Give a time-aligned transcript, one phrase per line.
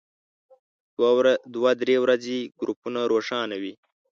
[1.55, 3.73] دوه درې ورځې ګروپونه روښانه وي.